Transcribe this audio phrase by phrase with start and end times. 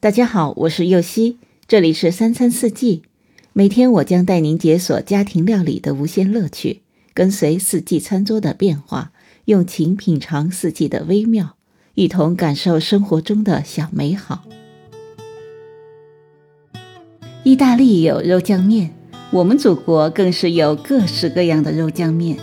[0.00, 3.02] 大家好，我是右希，这里是三餐四季。
[3.52, 6.82] 每天我将带您解锁家庭料理的无限乐趣，
[7.12, 9.10] 跟随四季餐桌的变化，
[9.46, 11.56] 用情品尝四季的微妙，
[11.94, 14.44] 一同感受生活中的小美好。
[17.42, 18.94] 意大利有肉酱面，
[19.32, 22.38] 我们祖国更是有各式各样的肉酱面，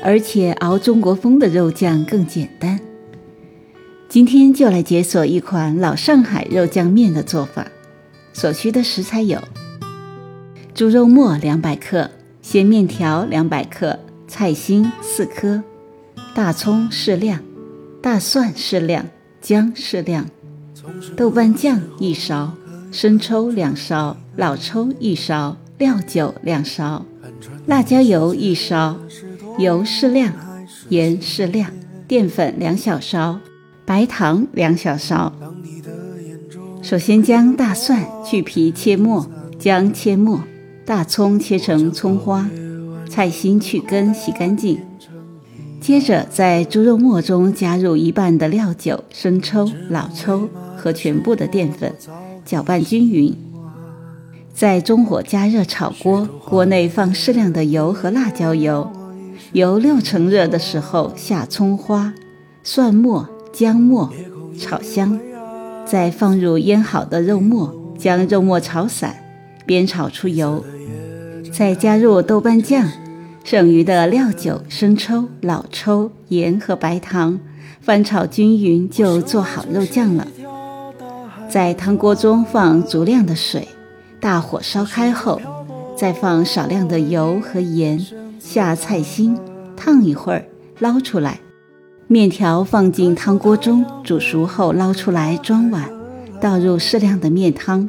[0.00, 2.78] 而且熬中国风的肉酱更简单。
[4.12, 7.66] 今天就来解锁一款老上海肉酱面的做法。
[8.34, 9.40] 所需的食材有：
[10.74, 12.10] 猪肉末两百克、
[12.42, 13.98] 鲜面条两百克、
[14.28, 15.62] 菜心四颗、
[16.34, 17.40] 大葱适量、
[18.02, 19.06] 大蒜适量、
[19.40, 20.26] 姜适量、
[21.16, 22.52] 豆瓣酱一勺、
[22.90, 27.06] 生抽两勺、老抽一勺、料酒两勺、
[27.64, 28.94] 辣椒油一勺、
[29.58, 30.34] 油适量、
[30.90, 31.70] 盐适量、
[32.06, 33.40] 淀粉两小勺。
[33.92, 35.30] 白糖两小勺。
[36.80, 39.26] 首先将大蒜去皮切末，
[39.58, 40.40] 姜切末，
[40.86, 42.48] 大葱切成葱花，
[43.10, 44.78] 菜心去根洗干净。
[45.78, 51.94] 接着在猪肉末中加入一半的料酒、生抽、老抽和全部的淀粉，
[52.46, 53.36] 搅拌均匀。
[54.54, 58.90] 在中火加热炒锅，锅内放适量的油和辣椒油，
[59.52, 62.14] 油六成热的时候下葱花、
[62.62, 63.28] 蒜末。
[63.52, 64.10] 姜末
[64.58, 65.20] 炒香，
[65.84, 69.14] 再放入腌好的肉末，将肉末炒散，
[69.66, 70.64] 煸炒出油，
[71.52, 72.88] 再加入豆瓣酱、
[73.44, 77.38] 剩余的料酒、生抽、老抽、盐和白糖，
[77.80, 80.26] 翻炒均匀就做好肉酱了。
[81.50, 83.68] 在汤锅中放足量的水，
[84.18, 85.38] 大火烧开后，
[85.94, 88.02] 再放少量的油和盐，
[88.38, 89.36] 下菜心，
[89.76, 90.46] 烫一会儿，
[90.78, 91.38] 捞出来。
[92.12, 95.88] 面条放进汤锅中煮熟后捞出来装碗，
[96.42, 97.88] 倒入适量的面汤，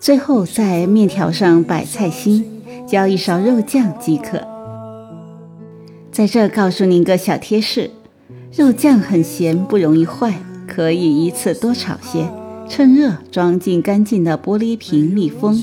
[0.00, 4.40] 最后在面条上摆菜心，浇一勺肉酱即可。
[6.10, 7.90] 在这告诉您个小贴士：
[8.56, 10.32] 肉酱很咸，不容易坏，
[10.66, 12.26] 可以一次多炒些，
[12.70, 15.62] 趁热装进干净的玻璃瓶密封，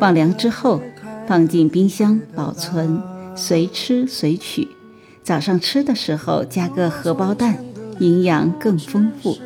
[0.00, 0.80] 放凉之后
[1.28, 3.00] 放进冰箱保存，
[3.36, 4.66] 随吃随取。
[5.22, 7.64] 早上吃的时候加个荷包蛋，
[8.00, 9.38] 营养更丰富。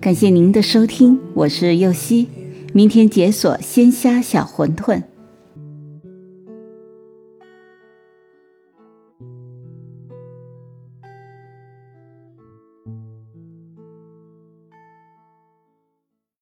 [0.00, 2.28] 感谢您的收听，我是右希，
[2.74, 5.02] 明天解锁鲜虾小馄饨。